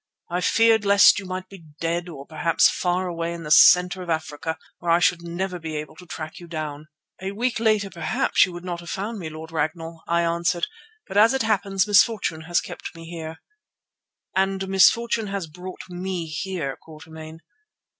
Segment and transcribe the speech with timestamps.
[0.31, 4.09] I feared lest you might be dead, or perhaps far away in the centre of
[4.09, 6.87] Africa where I should never be able to track you down."
[7.21, 10.65] "A week later perhaps you would not have found me, Lord Ragnall," I answered,
[11.07, 13.41] "but as it happens misfortune has kept me here."
[14.35, 17.41] "And misfortune has brought me here, Quatermain."